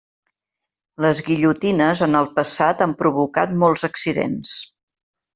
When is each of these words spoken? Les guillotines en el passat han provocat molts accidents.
Les 1.05 1.19
guillotines 1.27 2.01
en 2.05 2.19
el 2.21 2.29
passat 2.39 2.81
han 2.85 2.95
provocat 3.05 3.53
molts 3.65 3.85
accidents. 3.93 4.55